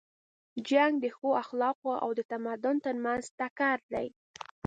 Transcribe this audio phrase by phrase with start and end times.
[0.69, 4.07] جنګ د ښو اخلاقو او د تمدن تر منځ ټکر دی.